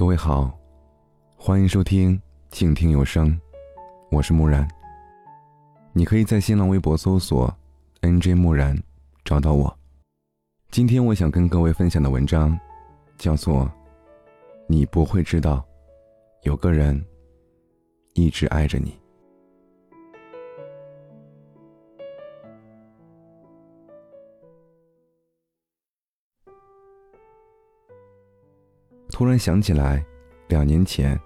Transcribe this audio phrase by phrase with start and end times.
[0.00, 0.58] 各位好，
[1.36, 3.38] 欢迎收听静听有声，
[4.10, 4.66] 我是木然。
[5.92, 7.54] 你可以在新浪微博搜索
[8.00, 8.74] “nj 木然”
[9.26, 9.78] 找到我。
[10.70, 12.58] 今天我想跟各位分享的文章
[13.18, 13.66] 叫做
[14.66, 15.62] 《你不会知道，
[16.44, 17.04] 有个人
[18.14, 18.92] 一直爱着你》。
[29.20, 30.02] 突然想起来，
[30.48, 31.20] 两年前，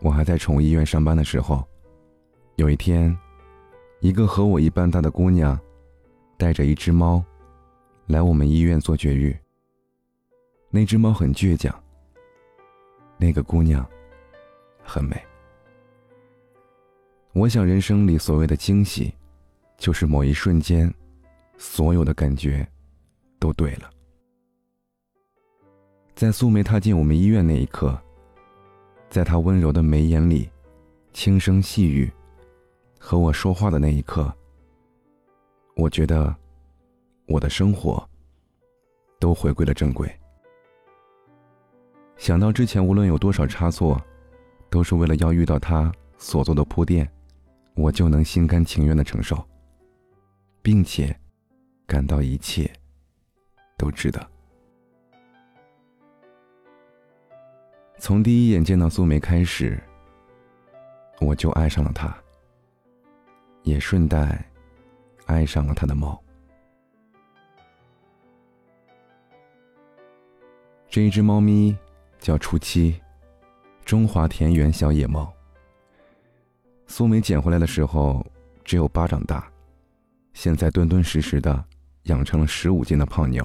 [0.00, 1.64] 我还在宠物医院上班的时候，
[2.56, 3.16] 有一天，
[4.00, 5.56] 一个和我一般大的姑娘，
[6.36, 7.22] 带着一只猫，
[8.08, 9.38] 来我们医院做绝育。
[10.70, 11.72] 那只猫很倔强，
[13.16, 13.88] 那个姑娘
[14.82, 15.16] 很美。
[17.32, 19.14] 我想，人生里所谓的惊喜，
[19.78, 20.92] 就是某一瞬间，
[21.56, 22.66] 所有的感觉
[23.38, 23.88] 都对了。
[26.16, 27.96] 在苏梅踏进我们医院那一刻，
[29.10, 30.48] 在她温柔的眉眼里，
[31.12, 32.10] 轻声细语，
[32.98, 34.34] 和我说话的那一刻，
[35.74, 36.34] 我觉得
[37.26, 38.02] 我的生活
[39.20, 40.10] 都回归了正轨。
[42.16, 44.02] 想到之前无论有多少差错，
[44.70, 47.06] 都是为了要遇到他所做的铺垫，
[47.74, 49.46] 我就能心甘情愿的承受，
[50.62, 51.14] 并且
[51.86, 52.72] 感到一切
[53.76, 54.35] 都值得。
[58.06, 59.76] 从第一眼见到苏梅开始，
[61.20, 62.16] 我就爱上了她，
[63.64, 64.48] 也顺带
[65.24, 66.16] 爱上了她的猫。
[70.88, 71.76] 这一只猫咪
[72.20, 72.94] 叫初七，
[73.84, 75.34] 中华田园小野猫。
[76.86, 78.24] 苏梅捡回来的时候
[78.62, 79.50] 只有巴掌大，
[80.32, 81.64] 现在敦敦实实的
[82.04, 83.44] 养成了十五斤的胖妞。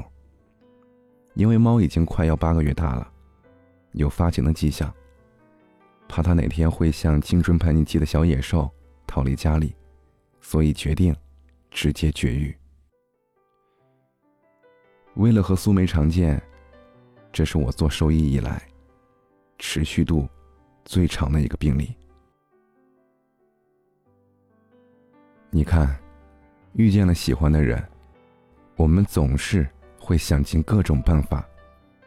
[1.33, 3.10] 因为猫已经快要八个月大了。
[3.93, 4.93] 有发情的迹象，
[6.07, 8.69] 怕它哪天会像青春叛逆期的小野兽
[9.05, 9.75] 逃离家里，
[10.39, 11.15] 所以决定
[11.69, 12.55] 直接绝育。
[15.15, 16.41] 为了和苏梅常见，
[17.33, 18.61] 这是我做兽医以来
[19.57, 20.27] 持续度
[20.85, 21.93] 最长的一个病例。
[25.49, 25.99] 你看，
[26.73, 27.85] 遇见了喜欢的人，
[28.77, 29.67] 我们总是
[29.99, 31.45] 会想尽各种办法，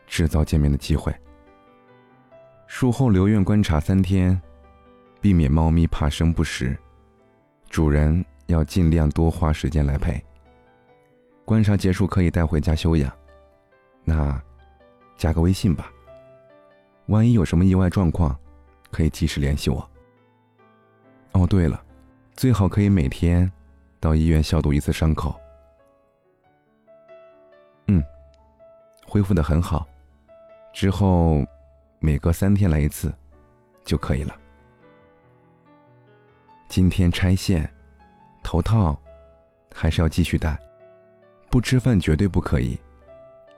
[0.06, 1.14] 制造见面的机会。
[2.74, 4.38] 术后留院观察三天，
[5.20, 6.76] 避免猫咪怕生不食，
[7.70, 10.20] 主人要尽量多花时间来陪。
[11.44, 13.16] 观察结束可以带回家休养，
[14.02, 14.42] 那
[15.16, 15.88] 加个微信吧。
[17.06, 18.36] 万一有什么意外状况，
[18.90, 19.88] 可以及时联系我。
[21.30, 21.80] 哦，对了，
[22.34, 23.48] 最好可以每天
[24.00, 25.32] 到医院消毒一次伤口。
[27.86, 28.02] 嗯，
[29.06, 29.86] 恢复的很好，
[30.72, 31.46] 之后。
[32.04, 33.10] 每隔三天来一次，
[33.82, 34.38] 就可以了。
[36.68, 37.66] 今天拆线，
[38.42, 38.94] 头套
[39.74, 40.60] 还是要继续戴，
[41.50, 42.78] 不吃饭绝对不可以。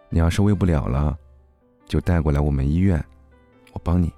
[0.08, 1.18] 你要是喂不了了，
[1.86, 3.04] 就带过来我们医院，
[3.72, 4.12] 我帮你。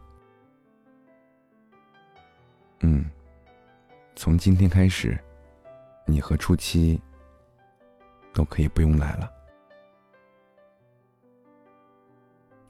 [2.80, 3.10] 嗯，
[4.14, 5.18] 从今天开始，
[6.04, 7.00] 你和初七
[8.34, 9.32] 都可以不用来了。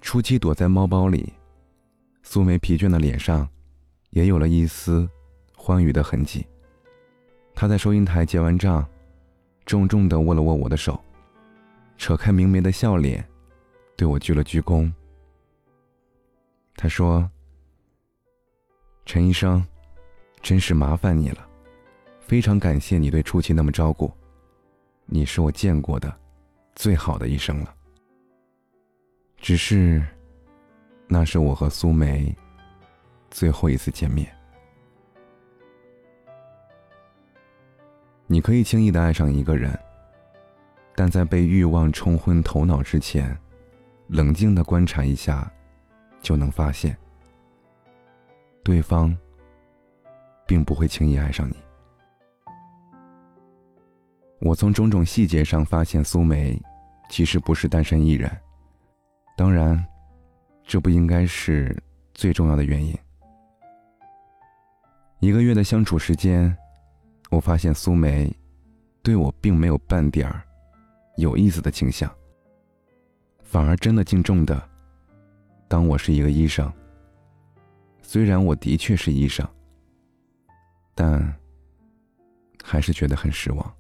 [0.00, 1.32] 初七躲在猫包里。
[2.30, 3.48] 素梅疲倦的脸上，
[4.10, 5.08] 也有了一丝
[5.56, 6.46] 欢愉的痕迹。
[7.54, 8.86] 她在收银台结完账，
[9.64, 11.02] 重重的握了握我的手，
[11.96, 13.26] 扯开明媚的笑脸，
[13.96, 14.92] 对我鞠了鞠躬。
[16.76, 17.26] 他说
[19.06, 19.64] ：“陈医生，
[20.42, 21.48] 真是麻烦你了，
[22.20, 24.12] 非常感谢你对初七那么照顾，
[25.06, 26.14] 你是我见过的
[26.74, 27.74] 最好的医生了。
[29.38, 30.04] 只是……”
[31.10, 32.36] 那是我和苏梅
[33.30, 34.30] 最后一次见面。
[38.26, 39.76] 你可以轻易的爱上一个人，
[40.94, 43.34] 但在被欲望冲昏头脑之前，
[44.08, 45.50] 冷静的观察一下，
[46.20, 46.94] 就能发现，
[48.62, 49.16] 对方
[50.46, 51.56] 并不会轻易爱上你。
[54.40, 56.60] 我从种种细节上发现，苏梅
[57.08, 58.30] 其实不是单身一人，
[59.38, 59.82] 当然。
[60.68, 61.74] 这不应该是
[62.12, 62.94] 最重要的原因。
[65.18, 66.54] 一个月的相处时间，
[67.30, 68.30] 我发现苏梅
[69.02, 70.42] 对我并没有半点儿
[71.16, 72.14] 有意思的倾向，
[73.42, 74.62] 反而真的敬重的
[75.66, 76.70] 当我是一个医生。
[78.02, 79.48] 虽然我的确是医生，
[80.94, 81.34] 但
[82.62, 83.74] 还是觉得很失望。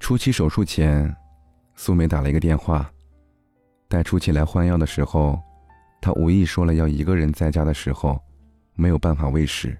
[0.00, 1.14] 初期手术前，
[1.76, 2.90] 苏梅打了一个电话。
[3.94, 5.40] 带初七来换药的时候，
[6.00, 8.20] 他无意说了要一个人在家的时候，
[8.74, 9.78] 没有办法喂食。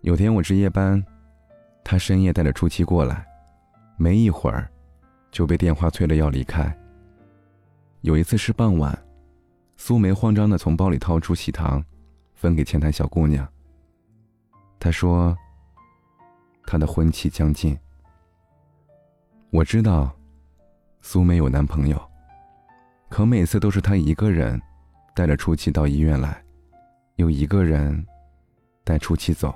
[0.00, 1.00] 有天我值夜班，
[1.84, 3.24] 他深夜带着初七过来，
[3.96, 4.68] 没一会儿，
[5.30, 6.76] 就被电话催了要离开。
[8.00, 8.92] 有一次是傍晚，
[9.76, 11.80] 苏梅慌张的从包里掏出喜糖，
[12.34, 13.48] 分给前台小姑娘。
[14.80, 15.38] 她说
[16.66, 17.78] ：“她的婚期将近。”
[19.52, 20.12] 我知道，
[21.00, 22.10] 苏梅有男朋友，
[23.14, 24.60] 可每次都是她一个人。
[25.14, 26.44] 带着初七到医院来，
[27.14, 28.04] 又一个人
[28.82, 29.54] 带初七走。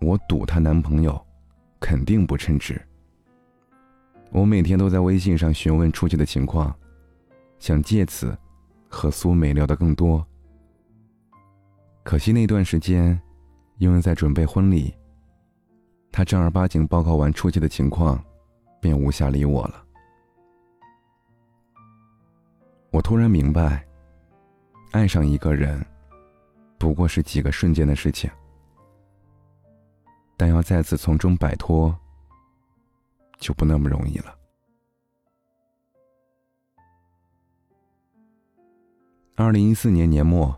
[0.00, 1.24] 我赌她男朋友
[1.78, 2.82] 肯定不称职。
[4.32, 6.74] 我每天都在微信上询问初七的情况，
[7.60, 8.36] 想借此
[8.88, 10.26] 和苏美聊得更多。
[12.02, 13.16] 可惜那段时间
[13.78, 14.92] 因为在准备婚礼，
[16.10, 18.20] 她正儿八经报告完初七的情况，
[18.80, 19.84] 便无暇理我了。
[23.00, 23.82] 我突然明白，
[24.90, 25.82] 爱上一个人，
[26.76, 28.30] 不过是几个瞬间的事情，
[30.36, 31.98] 但要再次从中摆脱，
[33.38, 34.36] 就不那么容易了。
[39.34, 40.54] 二零一四年年末，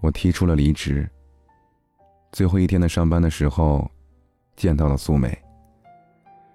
[0.00, 1.08] 我提出了离职。
[2.32, 3.88] 最后一天的上班的时候，
[4.56, 5.40] 见到了苏梅。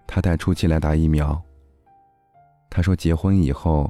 [0.06, 1.42] 她带初七来打疫苗。
[2.69, 3.89] 她说结婚以后。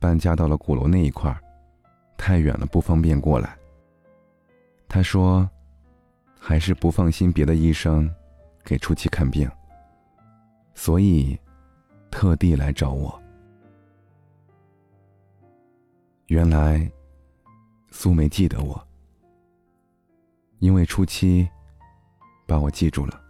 [0.00, 1.38] 搬家到了鼓楼那一块儿，
[2.16, 3.56] 太远了，不方便过来。
[4.88, 5.48] 他说，
[6.38, 8.12] 还是不放心别的医生
[8.64, 9.48] 给初七看病，
[10.74, 11.38] 所以
[12.10, 13.22] 特地来找我。
[16.28, 16.90] 原来
[17.90, 18.88] 苏梅记得我，
[20.60, 21.46] 因为初七
[22.46, 23.20] 把我记住了。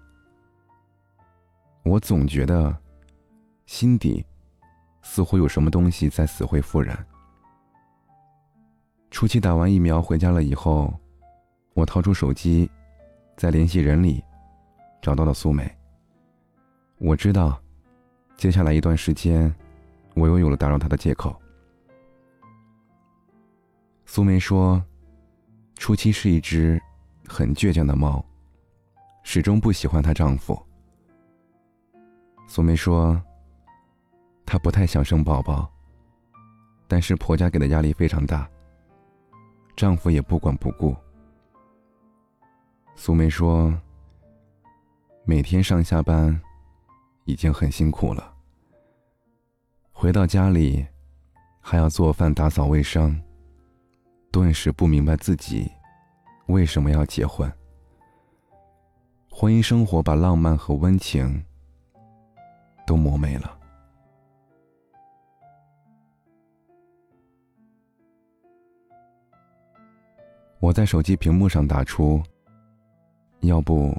[1.82, 2.75] 我总觉得
[3.66, 4.25] 心底。
[5.12, 6.96] 似乎有什么东西在死灰复燃。
[9.10, 10.94] 初期打完疫苗回家了以后，
[11.74, 12.70] 我掏出手机，
[13.36, 14.22] 在联系人里
[15.02, 15.68] 找到了苏梅。
[16.98, 17.60] 我知道，
[18.36, 19.52] 接下来一段时间，
[20.14, 21.34] 我又有了打扰她的借口。
[24.06, 24.80] 苏梅说，
[25.74, 26.80] 初七是一只
[27.26, 28.24] 很倔强的猫，
[29.24, 30.56] 始终不喜欢她丈夫。
[32.46, 33.20] 苏梅说。
[34.50, 35.70] 她不太想生宝宝，
[36.88, 38.50] 但是婆家给的压力非常大。
[39.76, 40.93] 丈夫也不管不顾。
[42.97, 43.73] 苏梅说
[45.23, 46.37] ：“每天上下班
[47.26, 48.35] 已经很辛苦了，
[49.93, 50.85] 回到家里
[51.61, 53.23] 还要做饭、打扫卫生，
[54.32, 55.70] 顿时不明白自己
[56.47, 57.49] 为什么要结婚。
[59.31, 61.44] 婚姻生活把浪漫和温情
[62.85, 63.58] 都磨没了。”
[70.60, 72.22] 我在手机屏幕上打出
[73.40, 73.98] ：“要不，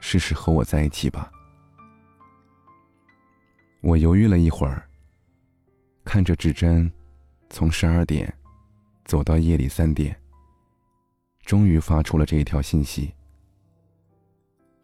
[0.00, 1.30] 试试和我在一起吧。”
[3.82, 4.88] 我犹豫了一会儿，
[6.04, 6.90] 看着指针，
[7.50, 8.32] 从十二点
[9.04, 10.18] 走到夜里三点，
[11.44, 13.12] 终于发出了这一条信息。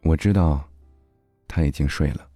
[0.03, 0.69] 我知道
[1.47, 2.29] 他已经睡了，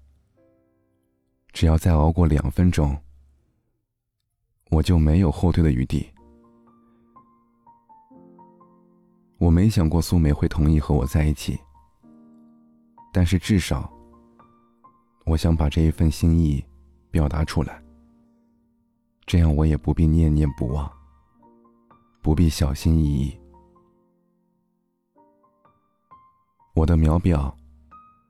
[1.52, 2.96] 只要再熬过两分钟，
[4.70, 6.10] 我就没有后退的余地。
[9.42, 11.58] 我没想过苏梅会同意和我在一起，
[13.12, 13.92] 但是至少，
[15.26, 16.64] 我想把这一份心意
[17.10, 17.82] 表达出来，
[19.26, 20.88] 这样我也不必念念不忘，
[22.22, 23.36] 不必小心翼翼。
[26.72, 27.52] 我的秒表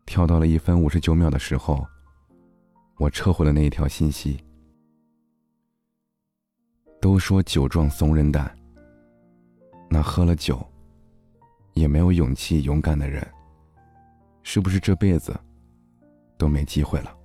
[0.06, 1.86] 跳到了一分五十九秒的时候，
[2.96, 4.42] 我撤回了那一条信息。
[7.02, 8.50] 都说酒壮怂人胆，
[9.90, 10.66] 那喝了酒。
[11.74, 13.26] 也没有勇气勇敢的人，
[14.42, 15.38] 是不是这辈子
[16.36, 17.16] 都没机会了？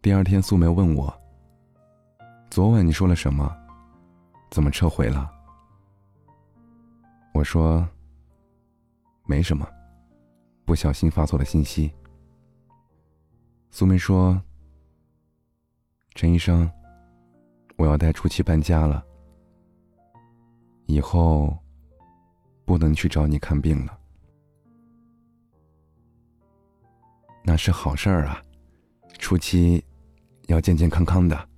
[0.00, 1.12] 第二天，素梅问我
[2.50, 3.54] ：“昨晚你说了什么？
[4.50, 5.30] 怎么撤回了？”
[7.34, 7.86] 我说
[9.26, 9.68] ：“没什么，
[10.64, 11.92] 不小心发错了信息。”
[13.70, 14.40] 素梅说
[16.14, 16.70] ：“陈医生，
[17.76, 19.04] 我要带初七搬家了。”
[20.88, 21.54] 以后
[22.64, 23.98] 不能去找你看病了，
[27.44, 28.42] 那是好事儿啊！
[29.18, 29.84] 初期
[30.46, 31.48] 要健健康康的。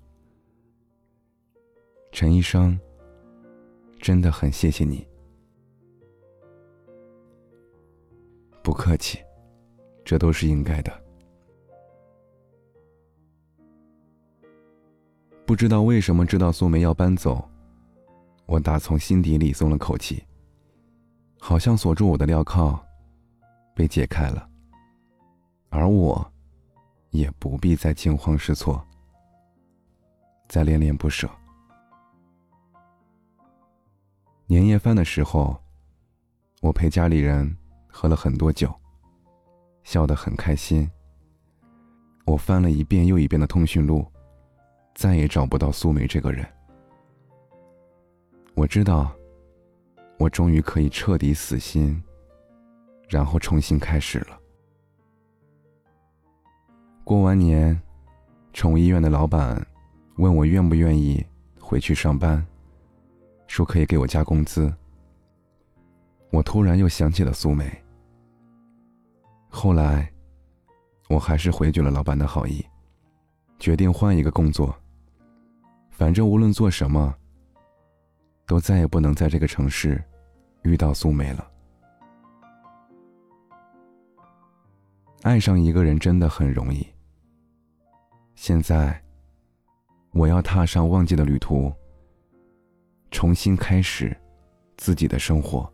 [2.11, 2.77] 陈医生，
[4.01, 5.07] 真的很谢谢你。
[8.65, 9.21] 不客气，
[10.05, 10.93] 这都是应该的。
[15.47, 17.49] 不知道为什么知道苏梅要搬走，
[18.51, 20.21] 我打从心底里松了口气，
[21.39, 22.85] 好像锁住我的镣铐
[23.77, 24.51] 被解开了，
[25.69, 26.33] 而我
[27.11, 28.85] 也不必再惊慌失措，
[30.49, 31.31] 再恋恋不舍。
[34.47, 35.57] 年夜饭的时候，
[36.61, 38.75] 我陪家里人喝了很多酒，
[39.85, 40.91] 笑得很开心。
[42.25, 44.05] 我翻了一遍又一遍的通讯录，
[44.97, 46.45] 再也找不到苏梅这个人。
[48.55, 49.11] 我知道，
[50.19, 52.03] 我终于可以彻底死心，
[53.09, 54.39] 然后重新开始了。
[57.05, 57.81] 过完年，
[58.53, 59.67] 宠物医院的老板
[60.17, 61.25] 问我愿不愿意
[61.59, 62.47] 回去上班，
[63.47, 64.73] 说可以给我加工资。
[66.31, 67.71] 我突然又想起了苏梅。
[69.49, 70.11] 后来。
[71.09, 72.65] 我还是回绝了老板的好意，
[73.59, 74.73] 决定换一个工作。
[75.91, 77.13] 反正无论做什么，
[78.51, 80.03] 都再也不能在这个城市
[80.63, 81.49] 遇到苏梅了。
[85.23, 86.85] 爱上一个人真的很容易。
[88.35, 89.01] 现在，
[90.11, 91.73] 我要踏上忘记的旅途，
[93.13, 94.17] 重新开始
[94.77, 95.73] 自己的生活。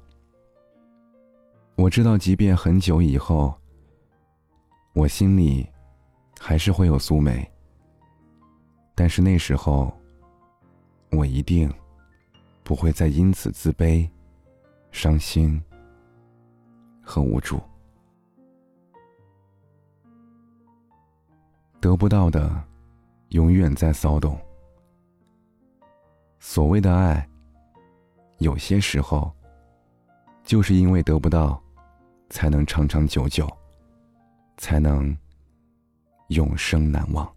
[1.77, 3.55] 我知道，即便很久以后。
[4.93, 5.67] 我心里
[6.39, 7.51] 还是会有苏梅，
[8.95, 9.91] 但是那时候，
[11.13, 11.73] 我一定
[12.67, 14.11] 不会再因此自卑、
[14.91, 15.63] 伤心
[17.01, 17.61] 和无助。
[21.81, 22.61] 得不到的，
[23.29, 24.37] 永远在骚动。
[26.41, 27.25] 所谓的爱，
[28.39, 29.33] 有些时候，
[30.43, 31.63] 就是因为得不到，
[32.31, 33.49] 才能长长久久。
[34.59, 35.15] 才能
[36.29, 37.31] 永生难忘。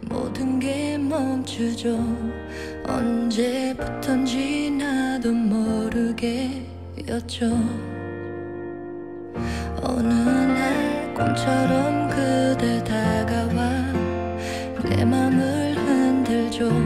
[0.00, 1.98] 모든 게 멈추죠.
[2.86, 6.66] 언제부턴지 나도 모르게였죠.
[9.82, 13.92] 어느 날 꿈처럼 그대 다가와
[14.84, 16.85] 내 맘을 흔들죠.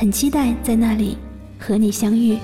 [0.00, 1.18] 很期待在那里
[1.58, 2.38] 和你相遇。